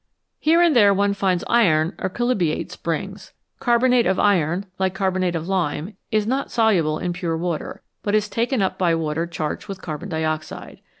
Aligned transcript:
Here 0.39 0.63
and 0.63 0.75
there 0.75 0.95
one 0.95 1.13
finds 1.13 1.43
iron 1.45 1.93
or 1.99 2.09
chalybeate 2.09 2.71
springs. 2.71 3.33
Carbonate 3.59 4.07
of 4.07 4.17
iron, 4.17 4.65
like 4.79 4.95
carbonate 4.95 5.35
of 5.35 5.47
lime, 5.47 5.95
is 6.09 6.25
not 6.25 6.49
soluble 6.49 6.97
in 6.97 7.13
pure 7.13 7.37
water, 7.37 7.83
but 8.01 8.15
is 8.15 8.27
taken 8.27 8.63
up 8.63 8.79
by 8.79 8.95
water 8.95 9.27
charged 9.27 9.67
with 9.67 9.83
carbon 9.83 10.09
dioxide. 10.09 10.81